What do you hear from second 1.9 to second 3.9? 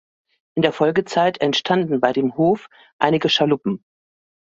bei dem Hof einige Chaluppen.